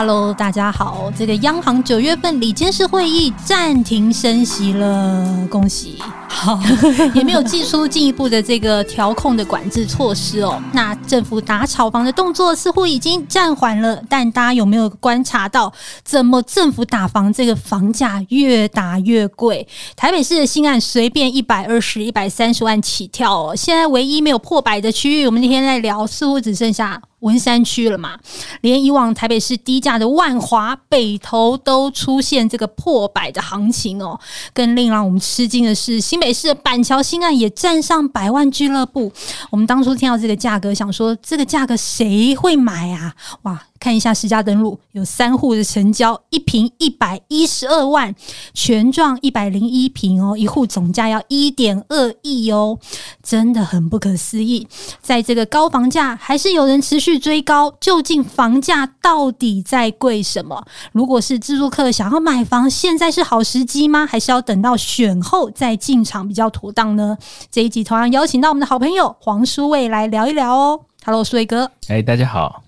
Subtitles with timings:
[0.00, 5.98] Hello，大家好，这个央行九月份理监事会议暂停升息了，恭喜。
[6.26, 6.58] 好，
[7.14, 10.58] 也没有祭出进一步的这个调控的管制措施哦。
[10.72, 15.70] 那政府打炒房的动作似乎已经暂缓了，但大家有没有观察到，
[16.02, 19.68] 怎么政府打房这个房价越打越贵？
[19.96, 23.54] 台北市的新案随便一百二十、一百三十万起跳哦。
[23.54, 28.18] 现在唯一没有破百的区域，我们那天在聊，似乎只剩下文山区了嘛。
[28.62, 34.18] 连以往台北市低价的万华、北投都出现这个破百的行情哦。
[34.54, 36.30] 更令让我们吃惊的是，新北。
[36.30, 39.12] 市的板桥新岸也站上百万俱乐部。
[39.50, 43.14] 我们当初听到这个价格，想说这个价格谁会买啊？
[43.42, 43.60] 哇！
[43.80, 48.14] 看一下实价登录，有三户的成交，一平一百一十二万，
[48.52, 52.78] 全状一百零一平哦，一户总价要一点二亿哦，
[53.22, 54.68] 真的很不可思议。
[55.00, 60.62] 在这个高房价，还是有人持续追高，究竟房价到底在贵什么？
[60.92, 64.06] 如果是自住客想要买房，现在是好时机吗？
[64.06, 67.16] 还是要等到选后再进场比较妥当呢？
[67.50, 70.80] 这一集同样邀请到我们的好朋友黄书卫来聊一聊哦。
[71.02, 71.70] Hello，书卫哥。
[71.90, 72.62] 哎，大家好。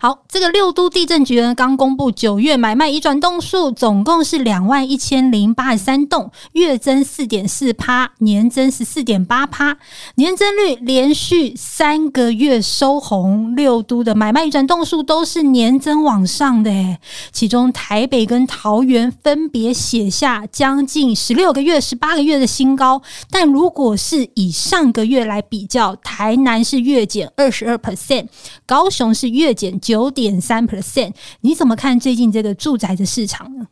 [0.00, 9.78] 好，这个六都地政局呢，刚公布九月买卖移转栋数，总共是两万一千零八十三栋，月增四点四趴，年增十四点八趴，
[10.16, 13.54] 年增率连续三个月收红。
[13.54, 16.98] 六都的买卖移转栋数都是年增往上的，
[17.30, 23.00] 其中台北跟桃园分别写下将近十六个月、十八个月的新高。
[23.30, 28.26] 但如果是以上个月来比较，台南是月减二十二 percent，
[28.66, 33.66] 高雄是月减九点三 percent，你怎么看最近这个住宅的市场呢？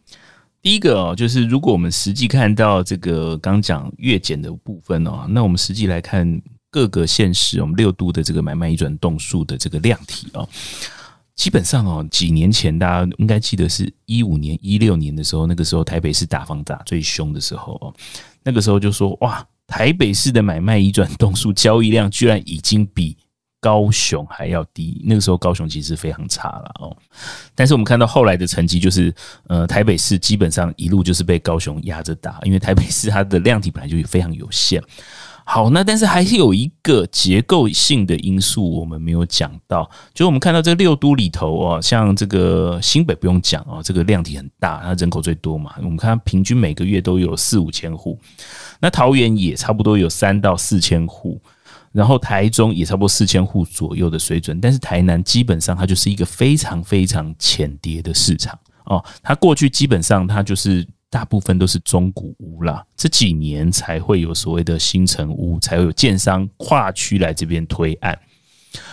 [0.61, 10.49] 第一个哦，就是如果我们实际看到这个刚讲月减的部分哦，那我们实际来看各个县市，我们六都的这个买卖移转动数的这个量体哦，
[11.35, 17.93] 基本上哦，几年前大家应该记得是一五年、一六年的时候，那个时候台北市打房打最凶的时候哦，
[18.45, 23.17] 那个时候就说哇，台北市的买卖移转动数交易量居然已经比
[23.63, 26.97] 高雄还要低，那个时候高雄其实非常差了哦。
[27.55, 29.15] 但是我们看到后来的成绩，就是
[29.47, 34.83] 呃台北市基本上一路就是被高雄压着打，因为台北市它的量体本来就非常有限。
[35.45, 48.19] 好，那但是还是有一个结构性的因素我们没有讲到，就是我们看到这六都里头哦，像这个新北不用讲哦，这个量体很大，它人口最多嘛，我们看平均每个月都有四五千户，
[48.81, 51.41] 那桃园也差不多有三到四千户。
[51.93, 59.05] 然后台中也差不多四千户左右的水准，但是台南基本上它就是一个非常非常浅碟的市场哦。
[59.23, 68.19] 它过去基本上它就是大部分都是中古屋啦，这几年才会有所谓的新成屋，才会有建商跨区来这边推案。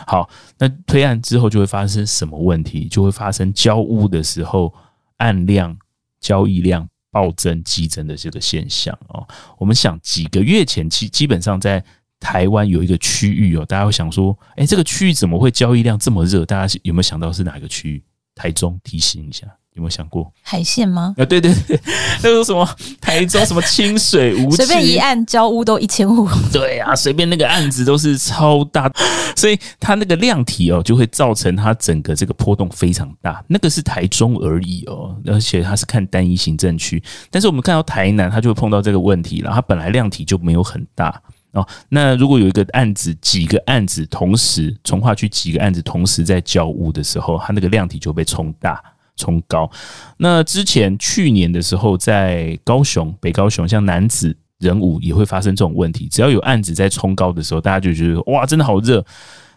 [0.05, 2.89] 好，那推案之后就会发生什么问题？
[2.89, 4.73] 就会发生交屋的时候
[5.17, 5.77] 案量、
[6.19, 9.25] 交易量暴增、激增的这个现象哦。
[9.57, 11.81] 我们想几个月前基基本上在。
[12.19, 16.46] 台湾有一个区域哦，大家会想说，哎，这个区域怎么会交易量这么热？
[16.46, 18.03] 大家有没有想到是哪个区域？
[18.35, 20.31] 台中，提醒一下，有没有想过？
[20.41, 21.13] 海线吗？
[21.18, 21.78] 啊，对 对对，
[22.24, 22.66] 那个什么
[23.02, 26.25] 台中什么清水无，随便一案交屋都一千五。
[26.53, 28.90] 对啊，随便那个案子都是超大，
[29.36, 33.44] 所以它那个量体哦，就会造成它整个这个波动非常大。
[33.47, 39.51] 那个是台中而已哦，而且它是看单一行政区，但是我们看到台南，它就会碰到这个问题了。
[39.53, 41.22] 它本来量体就没有很大。
[41.51, 48.79] 哦，那如果有一个案子，几个案子同时从化区几个案子同时在交屋的时候，它那个量体就被冲大、
[49.15, 49.69] 冲高。
[50.17, 56.07] 那之前去年的时候，在高雄、北高雄，像男子人武也会发生这种问题。
[56.07, 59.03] 只要有案子在冲高的时候，大家就觉得哇，真的好热。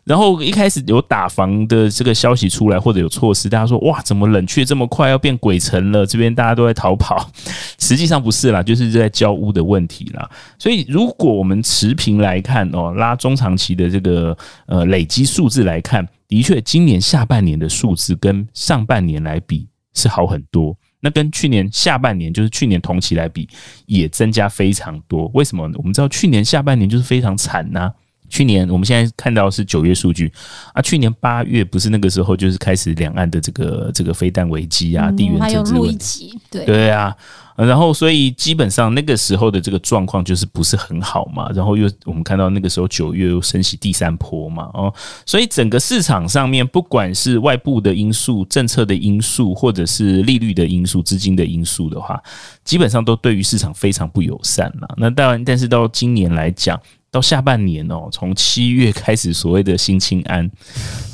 [0.04, 6.04] 然后一开始有打房的这个消息出来，或者有措施，大家说哇，怎么冷却这么快，要变鬼城了？
[6.04, 7.30] 这边大家都在逃跑，
[7.78, 10.28] 实际上不是啦，就是在交屋的问题啦。
[10.58, 20.76] 所以如果我们持平来看哦，拉中长期的这个呃累积数字来看，的确今年下半年的数字跟上半年来比是好很多。
[21.04, 23.48] 那跟去年下半年，就是去年同期来比，
[23.86, 25.28] 也增加非常多。
[25.34, 25.68] 为什么？
[25.74, 27.92] 我们知道去年下半年就是非常惨呐、
[28.32, 30.32] 去年我们现在看到是九月数据
[30.72, 37.14] 啊，去年八月不是那个时候就是开始两岸的这个这个飞弹危机啊，地缘政治危机，对对啊，
[37.56, 44.90] 然后所以基本上那个时候的这个状况就是不是很好嘛，然后又我们看到那个时候九月又升息第三波嘛，哦，
[45.26, 52.18] 所以整个市场上面不管是外部的因素、政策的因素，或者是利率的因素、资金的因素的话，
[52.64, 54.88] 基本上都对于市场非常不友善了。
[54.96, 56.80] 那当然，但是到今年来讲。
[57.12, 60.50] 到下半年哦，从七月开始所谓的新青安，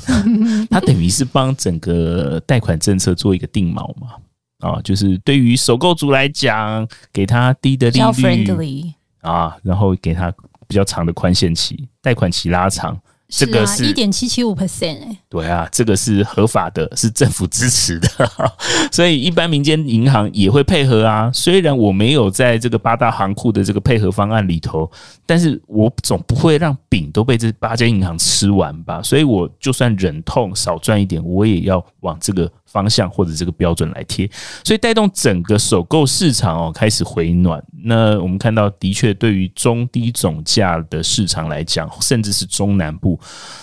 [0.71, 4.15] 它等于是帮整个贷款政策做一个定锚嘛。
[4.59, 7.99] 啊，就是对于首购族来讲，给他低的利
[8.45, 10.33] 率啊，然后给他
[10.67, 12.99] 比较长的宽限期，贷款期拉长。
[13.29, 18.07] 这个是一点七七五 percent 哎，对啊，这个是合法的，是政府支持的，
[18.91, 21.29] 所以一般民间银行也会配合啊。
[21.31, 24.89] 虽然我没有在这个八大行库的这个配合方案里头，
[25.27, 29.01] 但是我总不会让饼都被这八间银行吃完吧。
[29.03, 34.29] 所以我就算忍痛少赚一点，我也要往这个方向或者这个标准来贴，
[34.63, 37.63] 所以带动整个首购市场哦开始回暖。
[37.83, 43.18] 那我们看到，的确对于中低总价的市场来讲，甚至是中南部，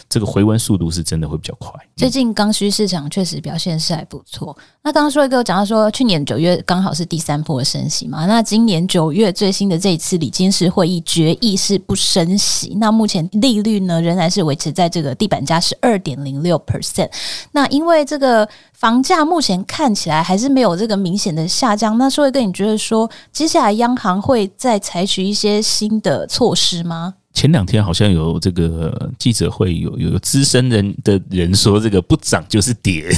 [0.08, 1.70] 这个回温速度是真的会比较快。
[1.96, 4.56] 最近刚需市场确实表现是还不错。
[4.82, 12.76] 那刚刚说一个，讲到说去年九月刚好是第三波的升息嘛，那今年九月最新的这一次理监事会议决议是不升息。
[12.80, 17.10] 那目前利率呢仍然是维持在这个地板价是二点零六 percent。
[17.52, 18.48] 那因为这个。
[18.76, 21.96] 房价目前看起来还是没有这个明显的下降。
[21.96, 27.14] 那说一个，你觉得说接下来央行会再采取一些新的措施吗？
[27.36, 33.10] 前两天好像有这个记者会，有有资深人的人说，这个不涨就是跌。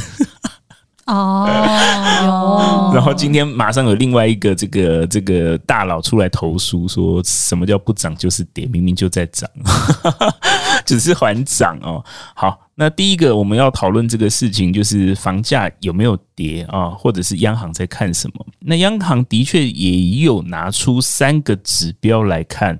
[1.07, 9.49] 哦， 然后今天马上有另外一个这个这个大佬出来投诉，说什么叫不涨就是跌，明明就在涨，
[10.85, 12.05] 只是缓涨哦。
[12.35, 18.45] 好，那第一个我们要讨论这个事情，就是房价有没有跌啊，或者是央行在看什么？
[18.59, 22.77] 那央行的确也有拿出三个指标来看。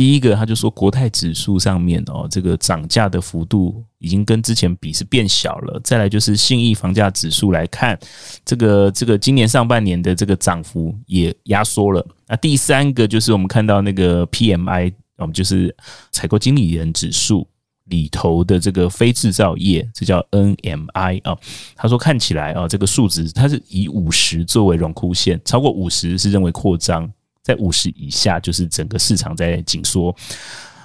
[0.00, 5.78] 第一个，他就说国泰指数上面哦，这个涨价的幅度已经跟之前比是变小了。
[5.84, 7.98] 再来就是信义房价指数来看，
[8.42, 12.02] 这个这个今年上半年的这个涨幅也压缩了。
[12.26, 15.76] 那第三个就是我们看到那个 PMI，我们就是
[16.10, 17.46] 采购经理人指数
[17.84, 21.36] 里头的这个非制造业，这叫 NMI 啊。
[21.76, 27.12] 他说看起来啊，这个数值它是以五十作为荣枯线，超过五十是认为扩张。
[27.42, 30.14] 在五十以下，就是整个市场在紧缩。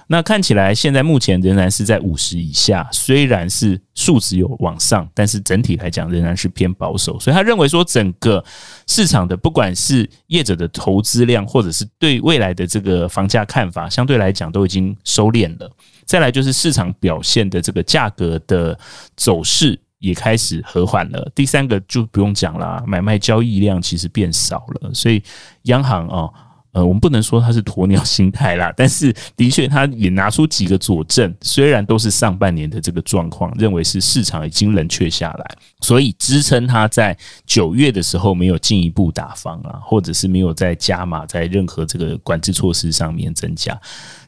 [0.08, 7.20] 那看起来现在目前仍然是在五十以下，虽然是数值有往上，但是整体来讲仍然是偏保守。
[7.20, 8.44] 所以他认为说，整个
[8.86, 15.72] 市场的不管是业者的投资量，或者是对未来的这个房价看法，相对来讲都已经收敛了。
[16.06, 18.78] 再来就是市场表现的这个价格的
[19.18, 21.32] 走势也开始和缓了。
[21.34, 25.24] 第三个就不用讲了，买卖交易量其实变少了，所以
[25.64, 26.30] 央行啊。
[26.76, 43.80] 呃，我们不能说它是鸵鸟心态啦， 但是的确，它也拿出几个佐证，虽然都是上半年的这个状况，认为是市场已经冷却下来，所以支撑它在九月的时候没有进一步打方啊，或者是没有再加码在任何这个管制措施上面增加。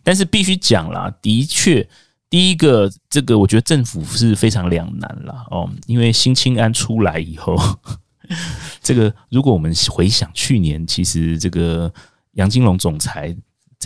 [0.01, 1.85] 但是必须讲啦，的确，
[2.29, 7.57] 第一个这个我觉得政府是非常两难啦哦，因为新青安出来以后，
[8.81, 11.91] 这个如果我们回想去年，其实这个。
[12.37, 13.35] 杨金龙总裁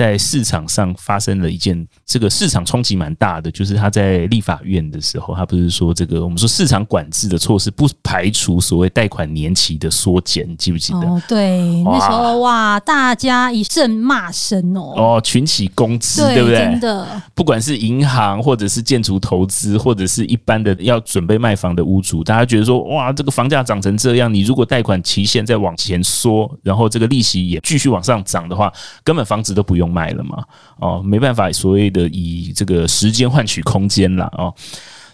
[0.01, 11.01] 在市场上发生了一件这个市场冲击蛮大的，就是他在立法院的时候，他不是说这个我们说市场管制的措施不排除所谓贷款年期的缩减，记不记得？
[11.01, 16.57] 哦，对，那时候哇，大家一阵骂声哦，哦，群起攻之，对，对不对？
[16.57, 29.90] 真的，不管是银行或者是建筑投资，或者是一般的要准备卖房的屋主，大家觉得说哇，这个房价涨成这样，你如果贷款期限再往前缩，然后这个利息也继续往上涨的话，根本房子都不用。
[29.91, 30.43] 用卖了嘛？
[30.77, 34.53] 哦，没办法，所谓的以这个时间换取空间了哦，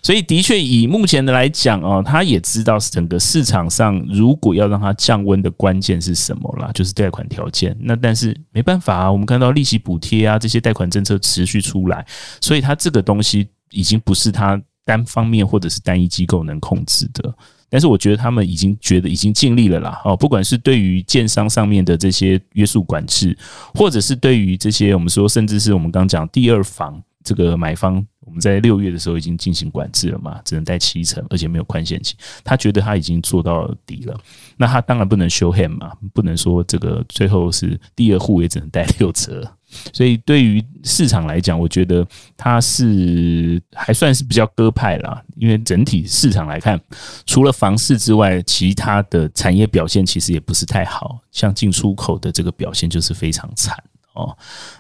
[0.03, 7.75] 所以的确以目前的来讲哦，他也知道整个市场上如果要让它降温的关键是什么啦，就是贷款条件。
[7.79, 12.05] 那但是没办法啊，我们看到利息补贴啊这些贷款政策持续出来，
[12.39, 17.33] 所以它这个东西已经不是它单方面或者是单一机构能控制的。
[17.69, 23.37] 但是我觉得他们已经觉得已经尽力了啦，哦，不管是对于建商上面的这些约束管制，
[23.73, 34.17] 或者是对于这些我们说，甚至是我们刚讲第二房这个买方，我们在六月的时候已经进行管制了嘛，只能贷七成，而且没有宽限期，他觉得他已经做到底了，
[34.55, 39.56] 那他当然不能 show hand 嘛，不能说这个最后是第二户也只能贷六折。
[39.93, 42.07] 所以对于市场来讲，我觉得
[42.37, 45.21] 它是还算是比较鸽派啦。
[45.35, 46.79] 因为整体市场来看，
[47.25, 51.19] 除了房市之外，其他的产业表现其实也不是太好。
[51.31, 53.77] 像进出口的这个表现就是非常惨
[54.13, 54.35] 哦。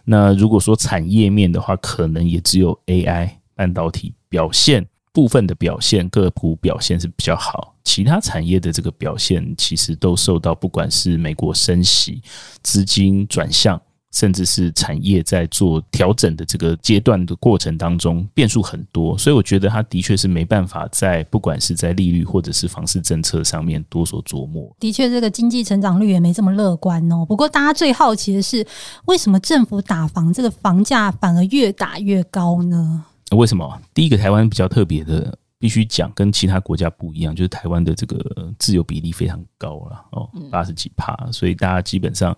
[0.05, 12.21] 那如果说产业面的话，可能也只有 AI 半导体表现部分的表现个股表现是比较好，其他产业的这个表现其实都受到不管是美国升息、
[12.63, 13.79] 资金转向。
[14.11, 24.73] 甚至是产业在做调整的这个阶段的过程当中，变数很多，所以我觉得它的确是没办法在不管是在利率或者是房市政策上面多所琢磨。
[24.79, 27.25] 的确，这个经济成长率也没这么乐观哦。
[27.25, 28.65] 不过，大家最好奇的是，
[29.05, 33.05] 为什么政府打房，这个房价反而越打越高呢？
[33.35, 33.81] 为什么？
[33.93, 35.37] 第一个，台湾比较特别的。
[35.59, 42.37] 必须讲跟其他国家不一样，就是台湾的这个自由比例非常高了哦，八十几趴，所以大家基本上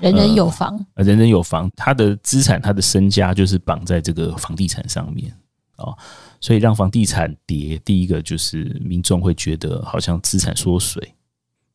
[0.00, 5.32] 人人有房，呃，人人有房，他的资产、他的身家就是绑在这个房地产上面
[5.76, 5.96] 哦，
[6.40, 11.14] 所以让房地产跌，第一个就是民众会觉得好像资产缩水，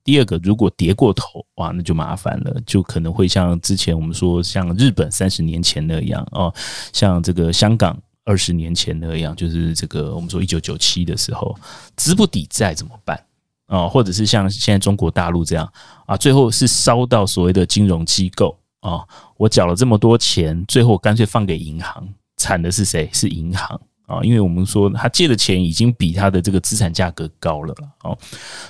[0.04, 6.54] 第二个如果跌过头，哇，那就麻烦了，就可能会像之前我们说像日本三十年前那样哦，
[6.92, 7.98] 像这个香港。
[8.32, 11.54] 二十年前那样，就是这个我们说一九九七的时候，
[11.98, 13.22] 资不抵债怎么办
[13.68, 13.90] 啊？
[13.90, 15.70] 或者是像现在中国大陆这样
[16.06, 19.04] 啊，最后是烧到所谓的金融机构啊，
[19.36, 22.08] 我缴了这么多钱，最后干脆放给银行，
[22.38, 23.10] 惨的是谁？
[23.12, 23.82] 是银行。
[24.12, 28.18] 啊，因为我们说他借的钱已经比他的这个资产价格高了哦，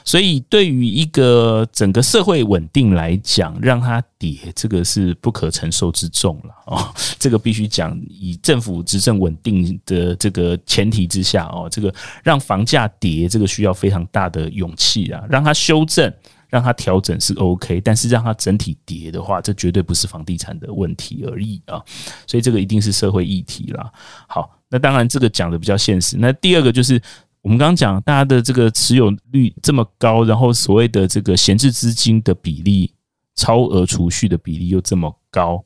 [0.05, 6.93] 所以对于一个整个社会稳定来讲，让它跌，这个是不可承受之重了哦。
[7.17, 11.93] 这个必须讲，以政府执政稳定的这个前提之下哦，这个
[12.23, 16.13] 让房价跌，这个需要非常大的勇气啊，让它修正。
[16.51, 21.81] 让它调整是 OK，但是让它整体跌的话，这绝对不是房地产的问题而已啊！
[22.27, 23.89] 所以这个一定是社会议题啦。
[24.27, 26.17] 好，那当然这个讲的比较现实。
[26.17, 27.01] 那第二个就是
[27.41, 32.93] 我们刚刚讲，大家的这个持有率这么高，然后所谓的这个闲置资金的比例、
[33.35, 35.63] 超额储蓄的比例又这么高，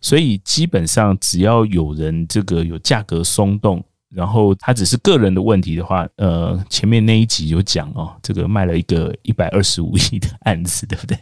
[0.00, 3.84] 所以基本上只要有人这个有价格松动。
[4.12, 11.18] 然后他只是个人的问题的话，呃，前面那一集有讲哦，这个卖了一个一百二十五亿的案子， 对不对？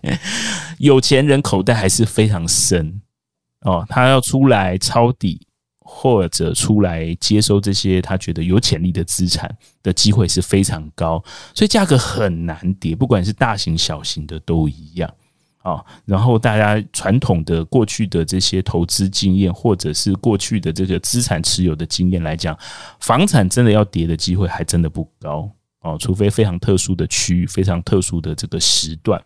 [0.79, 3.01] 有钱人口袋还是非常深
[3.61, 5.47] 哦，他要出来抄底
[5.81, 11.23] 或者出来接收这些他觉得有潜力的资产的机会是非常高，
[11.55, 15.13] 所以价格很难跌，不管是大型小型的都一样。
[15.63, 22.57] 啊，然后大家传统的过去的这些投资经验，或者是过去的这个资产持有的经验来讲，
[23.01, 25.51] 房产真的要跌的机会还真的不高
[25.81, 29.21] 哦，除非非常特殊的区域、非常特殊的这个时段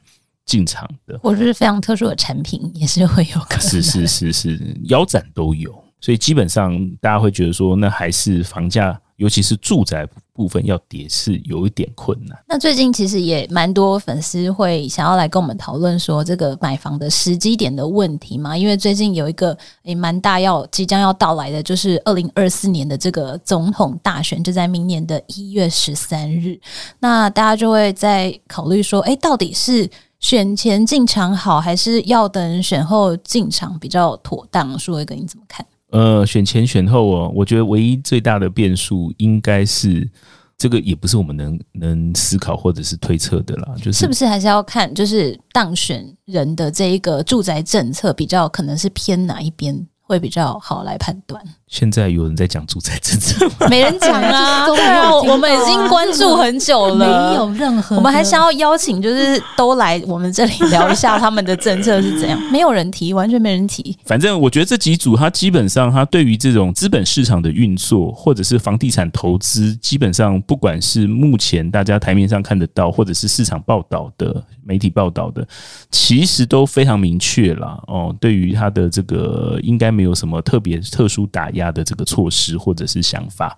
[0.46, 3.60] 进场的，或者是非常特殊的产品，也是会有可能。
[3.60, 8.98] 是是是是，腰斩都有，所以基本上大家会觉得说，那还是房价。
[9.23, 12.37] 尤其是住宅部分要跌是有一点困难。
[12.49, 26.59] 那最近其实也蛮多粉丝会想要来跟我们讨论说这个买房的时机点的问题嘛，因为最近有一个也蛮大要即将要到来的，就是二零二四年的这个总统大选，就在明年的一月十三日。
[26.99, 29.88] 那大家就会在考虑说，哎，到底是
[30.19, 34.76] 选前进场好，还是要等选后进场比较妥当？
[34.76, 35.64] 舒伟哥你怎么看？
[35.92, 40.11] 呃，选前选后哦，我觉得唯一最大的变数应该是
[40.58, 49.87] 这个，也不是我们能能思考或者是推测的啦，就是是不是还是要看，就是当选人的这一个住宅政策比较可能是偏哪一边？
[50.04, 51.42] 会比较好来判断。
[51.73, 53.67] 现在有人在讲住宅政策吗？
[53.71, 57.97] 没人讲啊， 对啊，我们已经关注很久了，没有任何。
[57.97, 62.38] 我们还想要邀请，就是都来我们这里聊一下他们的政策是怎样。
[62.52, 63.97] 没有人提，完全没人提。
[64.05, 75.49] 反正我觉得这几组，他基本上，他对于这种资本市场的运作，或者是房地产投资，基本上不管是目前大家台面上看得到，或者是市场报道的媒体报道的，
[75.91, 78.14] 其实都非常明确了哦。
[78.21, 81.62] 对于他的这个，应该没有什么特别特殊打压。
[81.71, 83.57] 的这个措施或者是想法，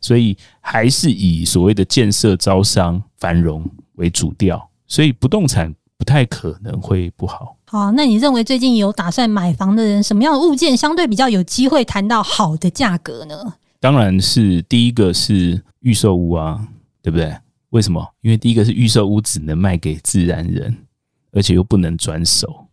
[0.00, 3.64] 所以还是以所谓的建设、招商、繁荣
[3.96, 7.56] 为主调，所以不动产不太可能会不好。
[7.66, 13.54] 好，那你认为最近有打算买房的人，什么样的物件相对比较有机会谈到好的价格呢？
[13.78, 16.66] 当然是第一个是预售屋啊，
[17.02, 17.36] 对不对？
[17.70, 18.04] 为什么？
[18.22, 20.74] 因为第一个是预售屋只能卖给自然人，
[21.32, 22.65] 而且又不能转手。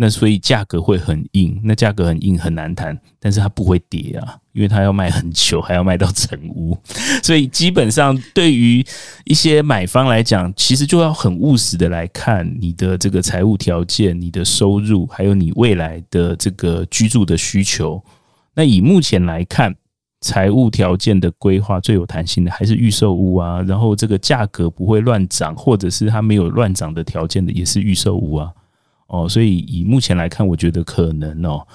[0.00, 6.78] 那所以价格会很硬，那价格很硬很难谈，但是它不会跌啊，因为它要卖很久，还要卖到成屋，
[7.20, 8.84] 所以基本上对于
[9.24, 18.00] 一些买方来讲，其实就要很务实的来看你的这个财务条件、你的收入，还有你未来的这个居住的需求。
[18.54, 19.74] 那以目前来看，
[20.20, 28.52] 财务条件的规划最有弹性的还是预售屋啊，然后这个价格不会乱涨，或者是它没有乱涨的条件的，也是预售屋啊。
[29.08, 31.66] 哦，所以以目前来看，我觉得可能哦，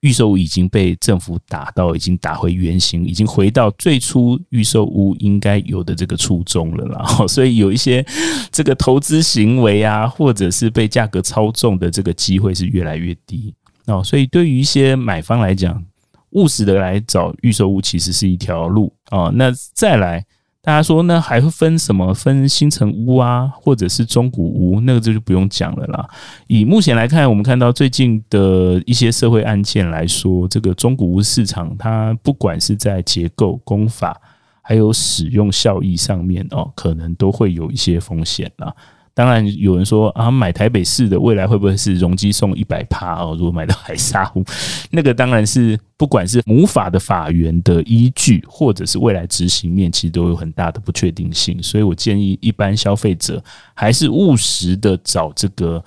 [0.00, 7.04] 预售屋已经被政府打到，已经打回原形，已经回到最初预售屋应该有的这个初衷了啦。
[7.18, 8.04] 哦， 所以有一些
[8.50, 13.54] 这个投资行为啊，或者是被价格操纵的这个机会是越来越低。
[13.86, 15.84] 哦，所以对于一些买方来讲，
[16.30, 19.30] 务实的来找预售屋其实是一条路哦。
[19.34, 20.24] 那再来。
[20.64, 22.14] 大家说那还会分什么？
[22.14, 24.80] 分新城屋啊，或者是中古屋？
[24.80, 26.08] 那个这就不用讲了啦。
[26.46, 34.18] 以目前来看，我们看到最近的一些社会案件来说，这个中古屋市场，它不管是在结构、功法，
[34.62, 38.74] 还有使用效益上面哦，可能都会有一些风险啦。
[39.14, 43.36] 当然有人说啊，买台北市的未来会不会是容积送一百趴哦？
[43.38, 44.44] 如果买到海沙屋，
[44.90, 45.78] 那个当然是。
[45.96, 51.62] 不管是母法的法源的依据，或者是未来执行面，其实都有很大的不确定性。
[51.62, 53.42] 所以我建议一般消费者
[53.74, 55.82] 还是务实的找这个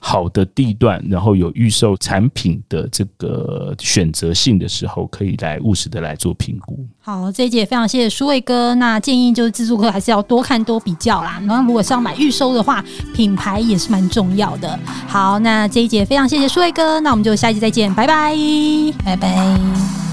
[0.00, 6.84] 好的地段，然后有预售产品的这个选择性的时候，可以来务实的来做评估。
[7.00, 8.74] 好，这一节非常谢谢舒卫哥。
[8.74, 11.40] 那建议就是自助客还是要多看多比较啦。
[11.46, 12.71] 然后如果是要买预售的话，
[13.12, 14.78] 品牌也是蛮重要的。
[15.08, 17.00] 好，那这一节非常谢谢舒伟哥。
[17.00, 18.36] 那我们就下一集再见，拜拜，
[19.04, 20.11] 拜拜。